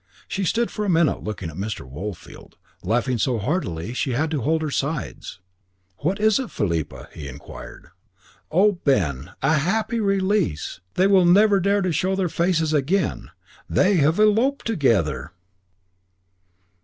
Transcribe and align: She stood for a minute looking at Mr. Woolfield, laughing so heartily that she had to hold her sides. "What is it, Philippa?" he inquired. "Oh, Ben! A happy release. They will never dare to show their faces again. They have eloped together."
She 0.27 0.45
stood 0.45 0.71
for 0.71 0.83
a 0.83 0.89
minute 0.89 1.23
looking 1.23 1.51
at 1.51 1.55
Mr. 1.57 1.87
Woolfield, 1.87 2.55
laughing 2.81 3.19
so 3.19 3.37
heartily 3.37 3.89
that 3.89 3.93
she 3.97 4.13
had 4.13 4.31
to 4.31 4.41
hold 4.41 4.63
her 4.63 4.71
sides. 4.71 5.39
"What 5.97 6.19
is 6.19 6.39
it, 6.39 6.49
Philippa?" 6.49 7.09
he 7.13 7.27
inquired. 7.27 7.89
"Oh, 8.49 8.71
Ben! 8.83 9.29
A 9.43 9.59
happy 9.59 9.99
release. 9.99 10.79
They 10.95 11.05
will 11.05 11.25
never 11.25 11.59
dare 11.59 11.83
to 11.83 11.91
show 11.91 12.15
their 12.15 12.29
faces 12.29 12.73
again. 12.73 13.29
They 13.69 13.97
have 13.97 14.19
eloped 14.19 14.65
together." 14.65 15.33